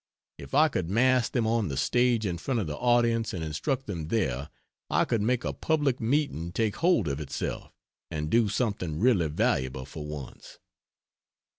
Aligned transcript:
If 0.39 0.55
I 0.55 0.67
could 0.67 0.89
mass 0.89 1.29
them 1.29 1.45
on 1.45 1.67
the 1.67 1.77
stage 1.77 2.25
in 2.25 2.39
front 2.39 2.59
of 2.59 2.65
the 2.65 2.75
audience 2.75 3.35
and 3.35 3.43
instruct 3.43 3.85
them 3.85 4.07
there, 4.07 4.49
I 4.89 5.05
could 5.05 5.21
make 5.21 5.43
a 5.45 5.53
public 5.53 5.99
meeting 5.99 6.51
take 6.51 6.77
hold 6.77 7.07
of 7.07 7.19
itself 7.19 7.71
and 8.09 8.27
do 8.27 8.49
something 8.49 8.97
really 8.99 9.27
valuable 9.27 9.85
for 9.85 10.03
once. 10.07 10.57